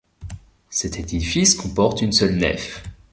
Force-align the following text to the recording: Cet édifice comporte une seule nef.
Cet 0.71 0.97
édifice 0.97 1.53
comporte 1.53 2.01
une 2.01 2.11
seule 2.11 2.35
nef. 2.35 2.81